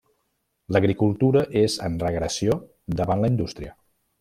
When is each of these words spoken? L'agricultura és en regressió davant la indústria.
L'agricultura 0.75 1.43
és 1.61 1.77
en 1.89 1.99
regressió 2.05 2.57
davant 3.03 3.23
la 3.27 3.31
indústria. 3.35 3.79